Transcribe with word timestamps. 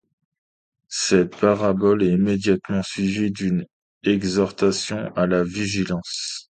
Cette 0.89 1.39
parabole 1.39 2.01
est 2.01 2.07
immédiatement 2.13 2.81
suivie 2.81 3.31
d'une 3.31 3.67
exhortation 4.03 5.13
à 5.15 5.27
la 5.27 5.43
vigilance. 5.43 6.49